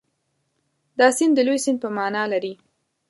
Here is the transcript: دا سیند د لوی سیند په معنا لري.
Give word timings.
دا 0.99 1.07
سیند 1.17 1.33
د 1.35 1.39
لوی 1.47 1.59
سیند 1.65 1.79
په 1.83 1.89
معنا 1.97 2.23
لري. 2.33 2.53